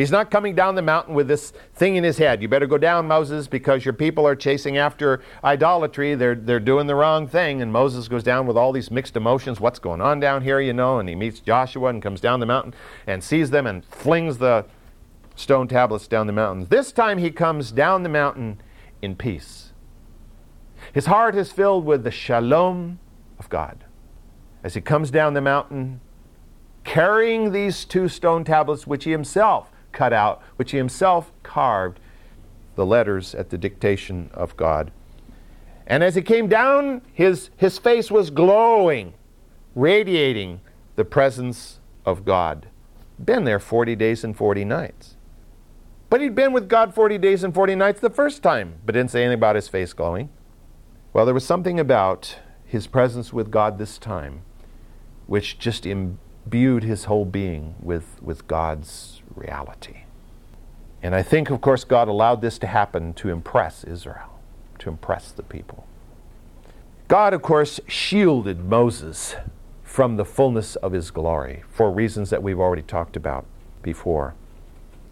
[0.00, 2.40] He's not coming down the mountain with this thing in his head.
[2.40, 6.14] You better go down, Moses, because your people are chasing after idolatry.
[6.14, 7.60] They're, they're doing the wrong thing.
[7.60, 9.60] And Moses goes down with all these mixed emotions.
[9.60, 11.00] What's going on down here, you know?
[11.00, 12.72] And he meets Joshua and comes down the mountain
[13.06, 14.64] and sees them and flings the
[15.36, 16.66] stone tablets down the mountain.
[16.70, 18.58] This time he comes down the mountain
[19.02, 19.74] in peace.
[20.94, 23.00] His heart is filled with the shalom
[23.38, 23.84] of God.
[24.64, 26.00] As he comes down the mountain,
[26.84, 32.00] carrying these two stone tablets, which he himself cut out, which he himself carved
[32.74, 34.90] the letters at the dictation of God.
[35.86, 39.14] And as he came down, his, his face was glowing,
[39.74, 40.60] radiating
[40.96, 42.68] the presence of God.
[43.22, 45.16] Been there 40 days and 40 nights.
[46.08, 49.10] But he'd been with God 40 days and 40 nights the first time, but didn't
[49.10, 50.30] say anything about his face glowing.
[51.12, 54.42] Well, there was something about his presence with God this time
[55.30, 55.86] which just
[56.44, 60.04] imbued his whole being with, with God's reality.
[61.02, 64.38] And I think, of course, God allowed this to happen to impress Israel,
[64.80, 65.86] to impress the people.
[67.08, 69.34] God, of course, shielded Moses
[69.82, 73.46] from the fullness of his glory for reasons that we've already talked about
[73.82, 74.34] before.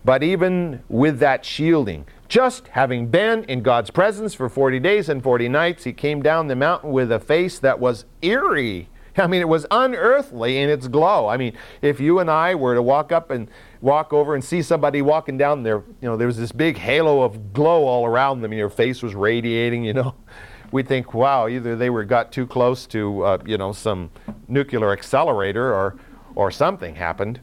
[0.04, 5.22] But even with that shielding, just having been in God's presence for 40 days and
[5.22, 9.40] 40 nights, he came down the mountain with a face that was eerie I mean,
[9.40, 11.28] it was unearthly in its glow.
[11.28, 14.62] I mean, if you and I were to walk up and walk over and see
[14.62, 18.40] somebody walking down there, you know, there was this big halo of glow all around
[18.40, 20.14] them, and your face was radiating, you know.
[20.70, 24.10] We'd think, wow, either they were got too close to, uh, you know, some
[24.48, 25.96] nuclear accelerator or,
[26.34, 27.40] or something happened.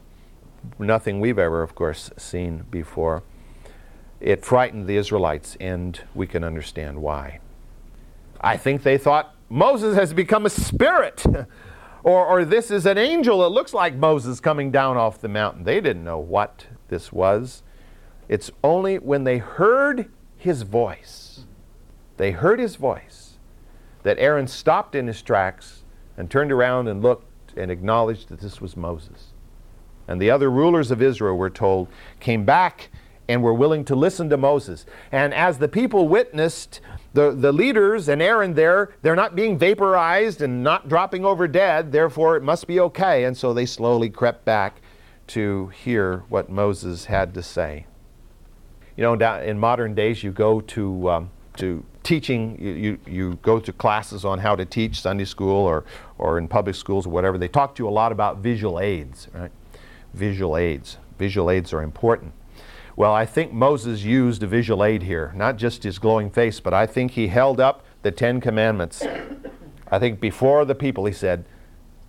[0.78, 3.24] Nothing we've ever, of course, seen before.
[4.20, 7.40] It frightened the Israelites, and we can understand why.
[8.40, 11.24] I think they thought Moses has become a spirit.
[12.02, 15.64] or, or this is an angel It looks like Moses coming down off the mountain.
[15.64, 17.62] They didn't know what this was.
[18.28, 21.44] It's only when they heard his voice,
[22.16, 23.38] they heard his voice,
[24.02, 25.82] that Aaron stopped in his tracks
[26.16, 29.32] and turned around and looked and acknowledged that this was Moses.
[30.08, 31.88] And the other rulers of Israel, were told,
[32.20, 32.90] came back
[33.28, 34.86] and were willing to listen to Moses.
[35.10, 36.80] And as the people witnessed
[37.12, 41.92] the, the leaders and Aaron there, they're not being vaporized and not dropping over dead,
[41.92, 43.24] therefore it must be okay.
[43.24, 44.80] And so they slowly crept back
[45.28, 47.86] to hear what Moses had to say.
[48.96, 53.58] You know, in modern days, you go to, um, to teaching, you, you, you, go
[53.58, 55.84] to classes on how to teach Sunday school or,
[56.18, 57.36] or in public schools or whatever.
[57.36, 59.50] They talk to you a lot about visual aids, right?
[60.14, 60.98] Visual aids.
[61.18, 62.32] Visual aids are important.
[62.96, 66.72] Well, I think Moses used a visual aid here, not just his glowing face, but
[66.72, 69.04] I think he held up the Ten Commandments.
[69.88, 71.44] I think before the people he said,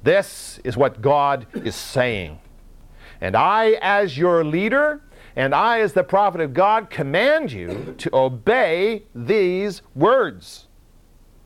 [0.03, 2.39] This is what God is saying.
[3.19, 5.01] And I, as your leader,
[5.35, 10.67] and I, as the prophet of God, command you to obey these words.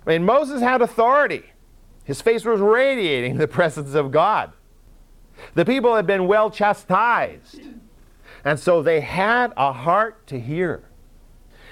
[0.05, 1.45] I mean, Moses had authority.
[2.03, 4.53] His face was radiating the presence of God.
[5.55, 7.59] The people had been well chastised.
[8.43, 10.83] And so they had a heart to hear.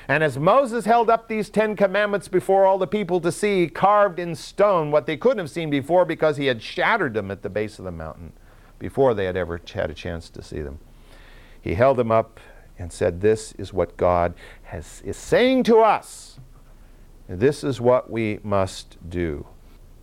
[0.08, 4.18] And as Moses held up these Ten Commandments before all the people to see, carved
[4.18, 7.50] in stone, what they couldn't have seen before because he had shattered them at the
[7.50, 8.34] base of the mountain
[8.80, 10.80] before they had ever had a chance to see them,
[11.62, 12.40] he held them up
[12.80, 16.40] and said, This is what God has, is saying to us.
[17.28, 19.46] This is what we must do.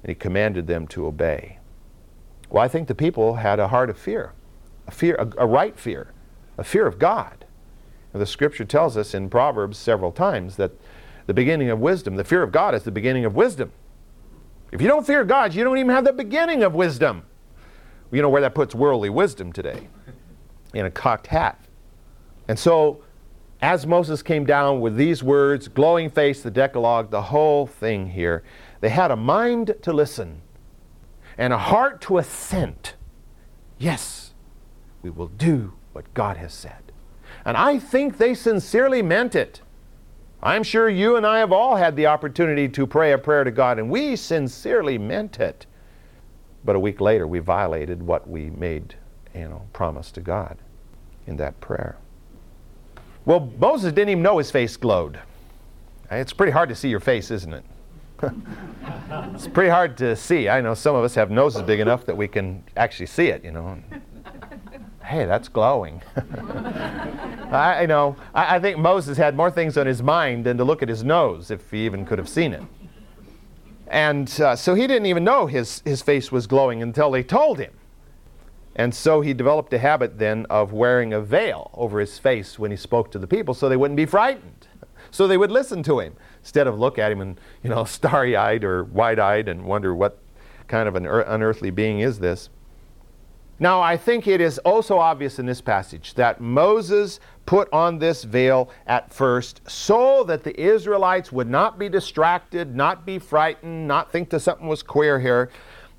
[0.05, 1.59] And he commanded them to obey.
[2.49, 4.35] Well, I think the people had a heart of fear,
[4.87, 6.13] a fear, a, a right fear
[6.59, 7.45] a fear of God.
[8.13, 10.73] And the scripture tells us in Proverbs several times that
[11.27, 13.73] the beginning of wisdom, the fear of God is the beginning of wisdom.
[14.73, 17.25] If you don't fear God, you don't even have the beginning of wisdom.
[18.11, 19.89] You know where that puts worldly wisdom today?
[20.73, 21.61] In a cocked hat.
[22.49, 23.03] And so,
[23.61, 28.45] as Moses came down with these words, glowing face, the Decalogue, the whole thing here,
[28.81, 30.43] they had a mind to listen
[31.39, 32.95] and a heart to assent.
[33.79, 34.35] Yes,
[35.03, 36.93] we will do what God has said.
[37.47, 39.63] And I think they sincerely meant it.
[40.43, 43.51] I'm sure you and I have all had the opportunity to pray a prayer to
[43.51, 45.65] God, and we sincerely meant it.
[46.67, 48.95] But a week later, we violated what we made,
[49.35, 50.59] you know, promise to God
[51.27, 51.97] in that prayer.
[53.25, 55.19] Well, Moses didn't even know his face glowed.
[56.11, 57.65] It's pretty hard to see your face, isn't it?
[59.35, 60.51] it's pretty hard to see.
[60.51, 63.43] I know some of us have noses big enough that we can actually see it,
[63.43, 63.79] you know
[65.07, 66.03] hey, that's glowing.
[67.51, 68.17] I, I, know.
[68.35, 71.05] I, I, think Moses had more things on his mind than to look at his
[71.05, 72.63] nose, if he even could have seen it.
[73.87, 77.59] And uh, so he didn't even know his, his face was glowing until they told
[77.59, 77.73] him.
[78.75, 82.71] And so he developed a habit then of wearing a veil over his face when
[82.71, 84.67] he spoke to the people so they wouldn't be frightened.
[85.11, 88.37] So they would listen to him instead of look at him and, you know, starry
[88.37, 90.19] eyed or wide eyed and wonder what
[90.67, 92.51] kind of an unearthly being is this.
[93.59, 98.23] Now, I think it is also obvious in this passage that Moses put on this
[98.23, 104.13] veil at first so that the Israelites would not be distracted, not be frightened, not
[104.13, 105.51] think that something was queer here,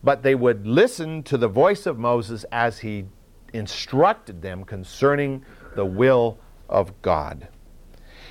[0.04, 3.06] but they would listen to the voice of Moses as he
[3.54, 5.43] instructed them concerning
[5.76, 6.38] the will
[6.70, 7.48] of God.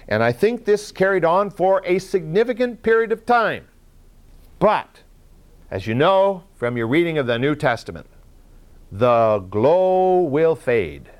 [0.09, 3.67] And I think this carried on for a significant period of time.
[4.61, 5.03] But,
[5.69, 8.07] as you know from your reading of the New Testament,
[8.99, 11.11] the glow will fade.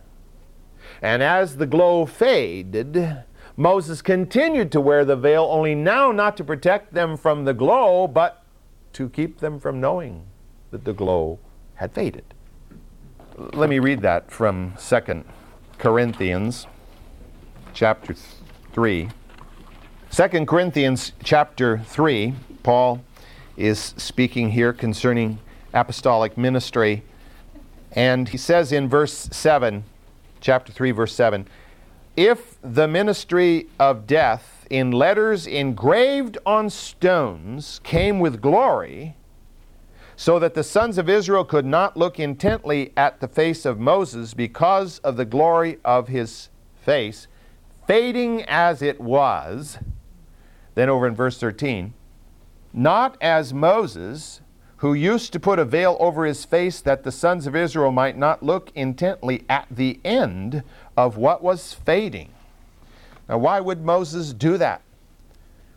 [1.03, 3.25] And as the glow faded,
[3.57, 8.07] Moses continued to wear the veil, only now not to protect them from the glow,
[8.07, 8.43] but
[8.95, 10.25] to keep them from knowing
[10.71, 11.39] that the glow
[11.75, 12.25] had faded.
[13.37, 15.25] Let me read that from 2
[15.79, 16.67] Corinthians
[17.75, 18.15] chapter
[18.73, 19.11] 3.
[20.11, 23.05] 2 Corinthians chapter 3, Paul
[23.59, 25.39] is speaking here concerning
[25.75, 27.03] apostolic ministry
[27.97, 29.83] and he says in verse 7,
[30.41, 31.49] chapter 3, verse 7,
[32.15, 39.17] if the ministry of death in letters engraved on stones came with glory,
[40.15, 44.35] so that the sons of Israel could not look intently at the face of Moses
[44.35, 47.29] because of the glory of his face,
[47.87, 49.79] fading as it was.
[50.75, 51.95] Then over in verse 13,
[52.73, 54.41] not as Moses,
[54.79, 58.17] who used to put a veil over his face that the sons of Israel might
[58.17, 60.63] not look intently at the end
[60.97, 62.31] of what was fading.
[63.29, 64.83] Now, why would Moses do that?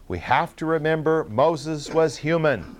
[0.07, 2.75] We have to remember Moses was human.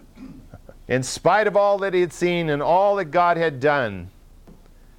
[0.88, 4.10] In spite of all that he had seen and all that God had done,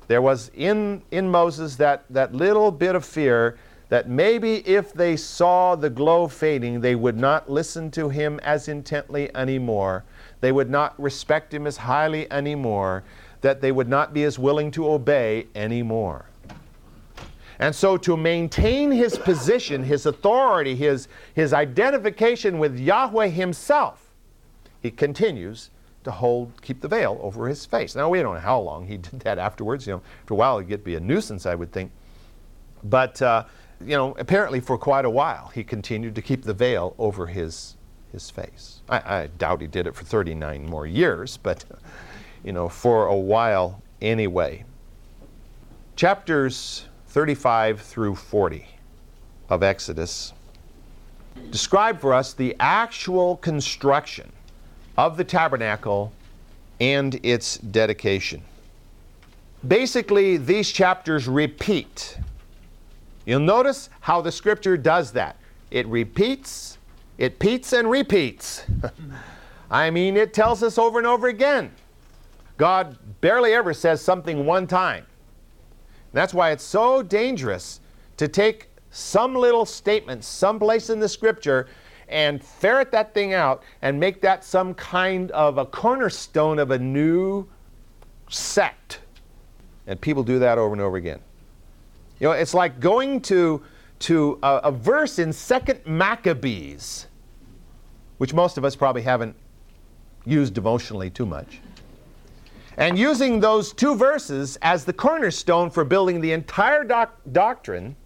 [0.07, 3.59] there was in, in Moses that, that little bit of fear
[3.91, 8.69] that maybe if they saw the glow fading, they would not listen to him as
[8.69, 10.05] intently anymore
[10.41, 13.05] they would not respect him as highly anymore,
[13.41, 16.27] that they would not be as willing to obey anymore.
[17.59, 24.15] And so, to maintain his position, his authority, his, his identification with Yahweh himself,
[24.81, 25.69] he continues
[26.05, 27.95] to hold, keep the veil over his face.
[27.95, 29.87] Now, we don't know how long he did that afterwards.
[29.87, 31.93] You know, after a while, it'd be a nuisance, I would think.
[32.83, 33.45] But, uh,
[33.81, 37.77] you know, apparently for quite a while, he continued to keep the veil over his,
[38.11, 38.80] his face.
[38.91, 41.65] I, I doubt he did it for 39 more years, but,
[42.45, 44.65] you know, for a while anyway.
[45.97, 48.67] Chapters 35 through 40
[49.49, 50.33] of Exodus
[51.51, 54.31] describe for us the actual construction
[54.97, 56.13] of the tabernacle
[56.81, 58.43] and its dedication.
[59.67, 62.19] Basically, these chapters repeat.
[63.27, 65.37] You'll notice how the scripture does that.
[65.71, 66.79] It repeats,
[67.21, 68.65] it repeats and repeats.
[69.71, 71.71] I mean, it tells us over and over again.
[72.57, 75.05] God barely ever says something one time.
[76.15, 77.81] That's why it's so dangerous
[78.17, 81.69] to take some little statement someplace in the scripture
[82.09, 86.79] and ferret that thing out and make that some kind of a cornerstone of a
[86.79, 87.47] new
[88.31, 89.01] sect.
[89.87, 91.21] And people do that over and over again.
[92.19, 93.63] You know, it's like going to,
[94.01, 97.07] to a, a verse in Second Maccabees,
[98.21, 99.35] which most of us probably haven't
[100.27, 101.63] used devotionally too much
[102.77, 107.97] and using those two verses as the cornerstone for building the entire doc- doctrine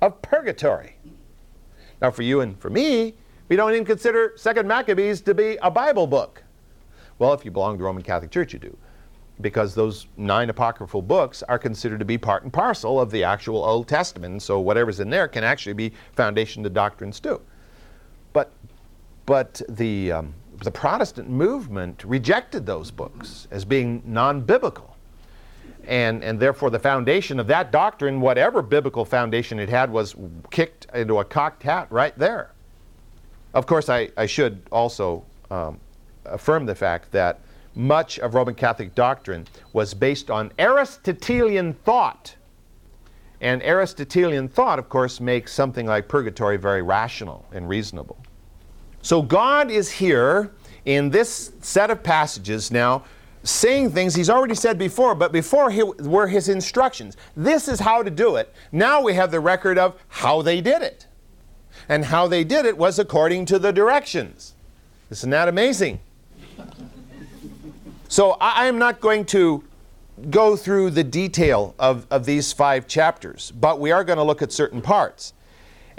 [0.00, 0.96] of purgatory.
[2.02, 3.14] Now, for you and for me,
[3.48, 6.42] we don't even consider Second Maccabees to be a Bible book.
[7.20, 8.76] Well, if you belong to the Roman Catholic Church, you do,
[9.40, 13.64] because those nine apocryphal books are considered to be part and parcel of the actual
[13.64, 14.42] Old Testament.
[14.42, 17.40] So whatever's in there can actually be foundation to doctrines too.
[18.32, 18.52] But,
[19.26, 24.96] but the um, the Protestant movement rejected those books as being non biblical.
[25.86, 30.14] And, and therefore, the foundation of that doctrine, whatever biblical foundation it had, was
[30.50, 32.52] kicked into a cocked hat right there.
[33.52, 35.78] Of course, I, I should also um,
[36.24, 37.40] affirm the fact that
[37.74, 42.34] much of Roman Catholic doctrine was based on Aristotelian thought.
[43.42, 48.23] And Aristotelian thought, of course, makes something like purgatory very rational and reasonable.
[49.04, 50.50] So God is here
[50.86, 53.04] in this set of passages now
[53.42, 57.14] saying things he's already said before, but before he, were his instructions.
[57.36, 58.50] This is how to do it.
[58.72, 61.06] Now we have the record of how they did it.
[61.86, 64.54] And how they did it was according to the directions.
[65.10, 66.00] Isn't that amazing?
[68.08, 69.64] So I am not going to
[70.30, 74.40] go through the detail of, of these five chapters, but we are going to look
[74.40, 75.34] at certain parts.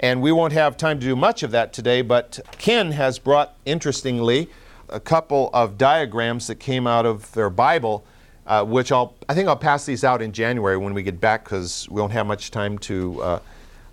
[0.00, 3.54] And we won't have time to do much of that today, but Ken has brought,
[3.64, 4.48] interestingly,
[4.88, 8.04] a couple of diagrams that came out of their Bible,
[8.46, 11.44] uh, which I'll, I think I'll pass these out in January when we get back
[11.44, 13.38] because we won't have much time to uh,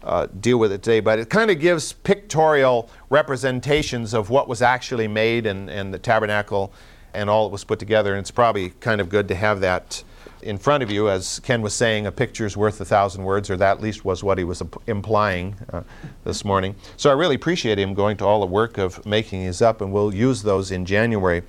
[0.03, 0.99] uh, deal with it today.
[0.99, 5.99] But it kind of gives pictorial representations of what was actually made and, and the
[5.99, 6.73] tabernacle
[7.13, 8.13] and all that was put together.
[8.13, 10.03] And it's probably kind of good to have that
[10.43, 13.49] in front of you, as Ken was saying, a picture is worth a thousand words,
[13.49, 15.83] or that at least was what he was implying uh,
[16.23, 16.75] this morning.
[16.97, 19.91] So I really appreciate him going to all the work of making these up, and
[19.91, 21.43] we'll use those in January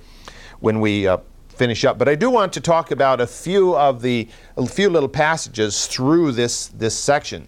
[0.59, 1.17] when we uh,
[1.49, 1.97] finish up.
[1.97, 4.27] But I do want to talk about a few of the
[4.57, 7.47] a few little passages through this this section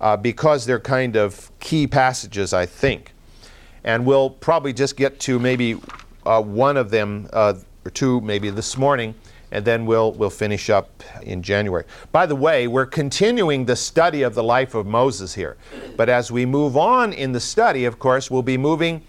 [0.00, 3.12] uh, because they're kind of key passages, I think,
[3.84, 5.80] and we'll probably just get to maybe
[6.26, 7.54] uh, one of them uh,
[7.84, 9.14] or two maybe this morning
[9.54, 11.84] and then we'll, we'll finish up in January.
[12.10, 15.56] By the way, we're continuing the study of the life of Moses here.
[15.96, 19.02] But as we move on in the study, of course, we'll be moving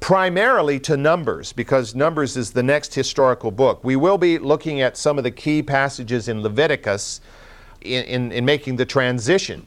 [0.00, 3.84] primarily to Numbers because Numbers is the next historical book.
[3.84, 7.20] We will be looking at some of the key passages in Leviticus
[7.80, 9.66] in, in, in making the transition.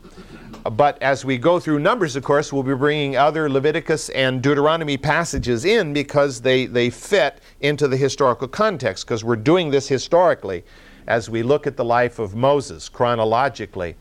[0.71, 4.95] But as we go through Numbers, of course, we'll be bringing other Leviticus and Deuteronomy
[4.95, 10.63] passages in because they, they fit into the historical context, because we're doing this historically
[11.05, 13.95] as we look at the life of Moses chronologically.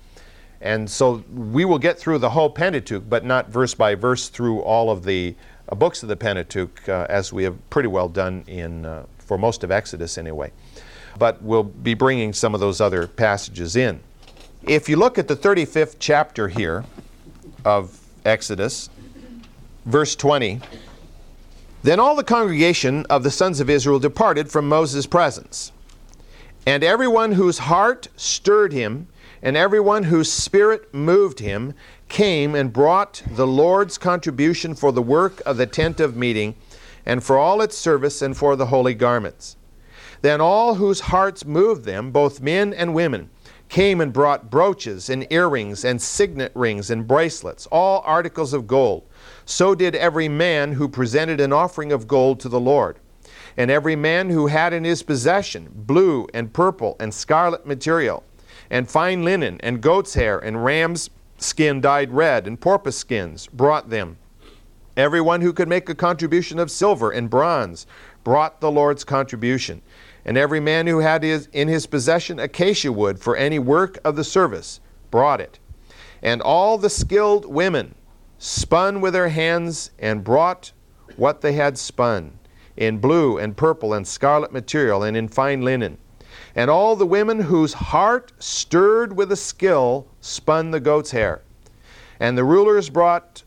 [0.60, 4.60] And so we will get through the whole Pentateuch, but not verse by verse through
[4.60, 5.34] all of the
[5.68, 9.36] uh, books of the Pentateuch, uh, as we have pretty well done in, uh, for
[9.36, 10.52] most of Exodus anyway.
[11.18, 14.00] But we'll be bringing some of those other passages in.
[14.64, 16.84] If you look at the 35th chapter here
[17.64, 18.88] of Exodus,
[19.84, 20.60] verse 20,
[21.82, 25.72] then all the congregation of the sons of Israel departed from Moses' presence.
[26.64, 29.08] And everyone whose heart stirred him,
[29.42, 31.74] and everyone whose spirit moved him,
[32.08, 36.54] came and brought the Lord's contribution for the work of the tent of meeting,
[37.04, 39.56] and for all its service, and for the holy garments.
[40.22, 43.28] Then all whose hearts moved them, both men and women,
[43.68, 49.02] came and brought brooches and earrings and signet rings and bracelets, all articles of gold.
[49.44, 52.98] So did every man who presented an offering of gold to the Lord.
[53.56, 58.22] And every man who had in his possession blue and purple and scarlet material,
[58.70, 63.90] and fine linen, and goat's hair, and ram's skin dyed red, and porpoise skins, brought
[63.90, 64.16] them.
[64.96, 67.86] Everyone who could make a contribution of silver and bronze
[68.24, 69.82] brought the Lord's contribution.
[70.24, 74.16] And every man who had his, in his possession acacia wood for any work of
[74.16, 75.58] the service brought it.
[76.22, 77.94] And all the skilled women
[78.38, 80.72] spun with their hands and brought
[81.16, 82.38] what they had spun
[82.76, 85.98] in blue and purple and scarlet material and in fine linen.
[86.54, 91.42] And all the women whose heart stirred with a skill spun the goat's hair.
[92.20, 93.42] And the rulers brought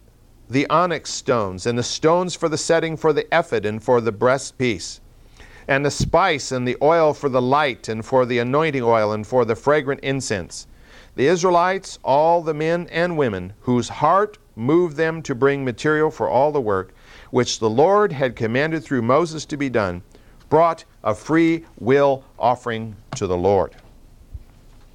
[0.49, 4.11] the onyx stones and the stones for the setting for the ephod and for the
[4.11, 4.99] breastpiece
[5.67, 9.25] and the spice and the oil for the light and for the anointing oil and
[9.25, 10.67] for the fragrant incense.
[11.15, 16.29] The Israelites, all the men and women whose heart moved them to bring material for
[16.29, 16.93] all the work
[17.31, 20.01] which the Lord had commanded through Moses to be done,
[20.49, 23.75] brought a free will offering to the Lord.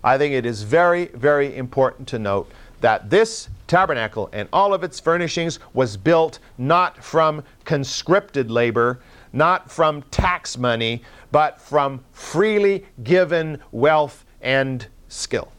[0.03, 2.51] I think it is very, very important to note
[2.81, 9.01] that this tabernacle and all of its furnishings was built not from conscripted labor,
[9.33, 15.53] not from tax money, but from freely given wealth and skill.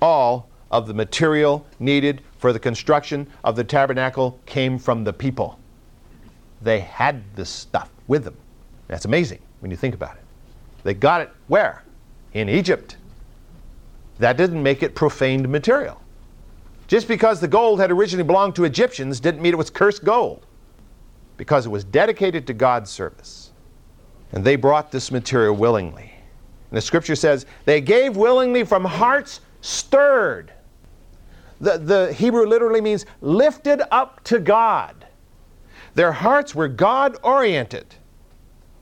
[0.00, 5.58] All of the material needed for the construction of the tabernacle came from the people.
[6.60, 8.36] They had this stuff with them.
[8.88, 10.22] That's amazing when you think about it.
[10.82, 11.84] They got it where?
[12.34, 12.96] In Egypt.
[14.18, 16.00] That didn't make it profaned material.
[16.88, 20.46] Just because the gold had originally belonged to Egyptians didn't mean it was cursed gold
[21.42, 23.50] because it was dedicated to God's service.
[24.30, 26.12] And they brought this material willingly.
[26.70, 30.52] And the scripture says, they gave willingly from hearts stirred.
[31.60, 35.04] The, the Hebrew literally means lifted up to God.
[35.96, 37.92] Their hearts were God oriented.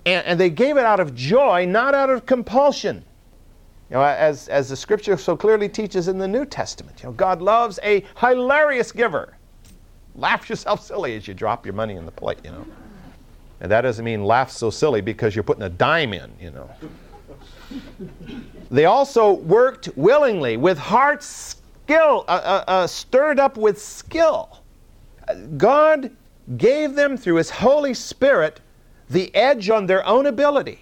[0.05, 3.03] And, and, they gave it out of joy, not out of compulsion.
[3.89, 7.15] You know, as, as the scripture so clearly teaches in the New Testament, you know,
[7.15, 9.39] God loves a hilarious giver.
[10.15, 12.67] Laugh yourself silly as you drop your money in the plate, you know.
[13.61, 16.71] And that doesn't mean laugh so silly because you're putting a dime in, you know.
[18.71, 24.63] they also worked willingly with heart skill, uh, uh, uh, stirred up with skill.
[25.57, 26.17] God
[26.57, 28.61] gave them through His Holy Spirit
[29.09, 30.81] the edge on their own ability.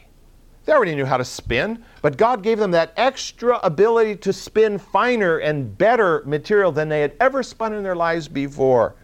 [0.64, 4.78] They already knew how to spin, but God gave them that extra ability to spin
[4.78, 8.94] finer and better material than they had ever spun in their lives before.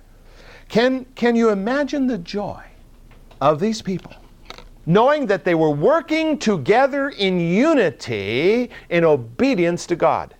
[0.69, 2.62] Can, can you imagine the joy
[3.41, 4.12] of these people?
[4.87, 10.35] Knowing that they were working together in unity in obedience to God.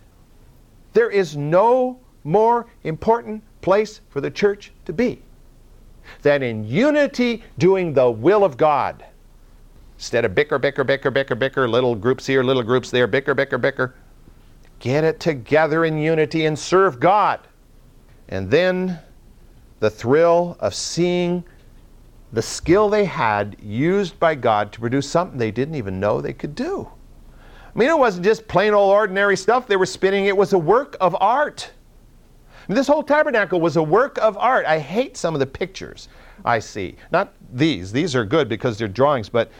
[0.93, 5.21] There is no more important place for the church to be
[6.21, 9.03] than in unity doing the will of God.
[9.97, 13.57] Instead of bicker, bicker, bicker, bicker, bicker, little groups here, little groups there, bicker, bicker,
[13.57, 13.95] bicker.
[14.79, 17.39] Get it together in unity and serve God.
[18.27, 18.99] And then
[19.79, 21.43] the thrill of seeing
[22.33, 26.33] the skill they had used by God to produce something they didn't even know they
[26.33, 26.89] could do.
[27.73, 30.57] I mean, it wasn't just plain old ordinary stuff they were spinning, it was a
[30.57, 31.71] work of art.
[32.67, 34.65] Mean, this whole tabernacle was a work of art.
[34.65, 36.07] I hate some of the pictures
[36.43, 36.95] I see.
[37.11, 39.51] Not these, these are good because they're drawings, but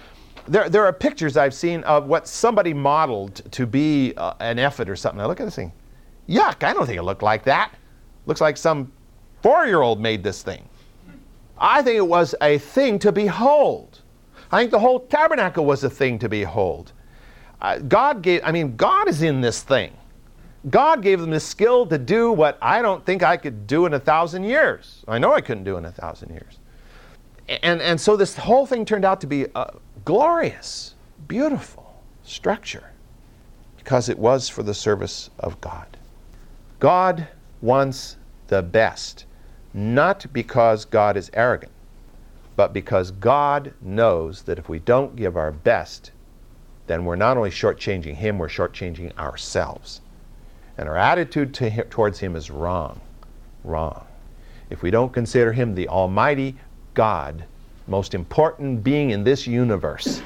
[0.48, 4.90] there, there are pictures I've seen of what somebody modeled to be uh, an ephod
[4.90, 5.22] or something.
[5.22, 5.72] I look at this thing.
[6.28, 7.74] Yuck, I don't think it looked like that.
[8.26, 8.92] Looks like some
[9.46, 10.68] four year old made this thing.
[11.56, 14.02] I think it was a thing to behold.
[14.52, 16.94] I think the whole tabernacle was a thing to behold.
[17.62, 19.94] Uh, God gave, I mean, God is in this thing.
[20.72, 23.94] God gave them the skill to do what I don't think I could do in
[23.94, 25.04] a thousand years.
[25.08, 26.58] I know I couldn't do in a thousand years.
[27.48, 29.76] And, and so this whole thing turned out to be a
[30.06, 30.96] glorious,
[31.28, 32.90] beautiful structure
[33.78, 35.98] because it was for the service of God.
[36.80, 37.28] God
[37.62, 38.18] wants
[38.48, 39.25] the best
[39.76, 41.74] not because God is arrogant,
[42.56, 46.12] but because God knows that if we don't give our best,
[46.88, 50.00] then we're not only shortchanging Him, we're shortchanging ourselves.
[50.78, 53.02] And our attitude to him, towards Him is wrong.
[53.66, 54.08] Wrong.
[54.70, 56.56] If we don't consider Him the Almighty
[56.94, 57.44] God,
[57.88, 60.22] most important being in this universe,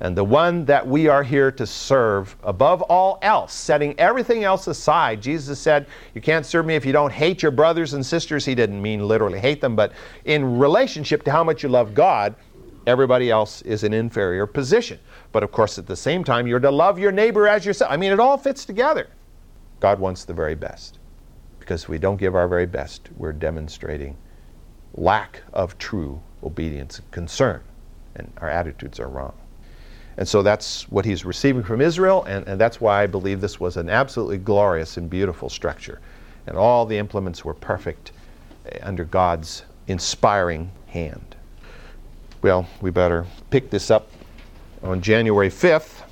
[0.00, 4.66] and the one that we are here to serve above all else, setting everything else
[4.66, 5.22] aside.
[5.22, 8.44] Jesus said, You can't serve me if you don't hate your brothers and sisters.
[8.44, 9.92] He didn't mean literally hate them, but
[10.24, 12.34] in relationship to how much you love God,
[12.86, 14.98] everybody else is an inferior position.
[15.32, 17.90] But of course, at the same time, you're to love your neighbor as yourself.
[17.90, 19.08] I mean, it all fits together.
[19.80, 20.98] God wants the very best.
[21.58, 24.16] Because if we don't give our very best, we're demonstrating
[24.94, 27.60] lack of true obedience and concern,
[28.14, 29.34] and our attitudes are wrong.
[30.16, 33.60] And so that's what he's receiving from Israel, and, and that's why I believe this
[33.60, 36.00] was an absolutely glorious and beautiful structure.
[36.46, 38.12] And all the implements were perfect
[38.66, 41.36] eh, under God's inspiring hand.
[42.40, 44.10] Well, we better pick this up
[44.82, 46.05] on January 5th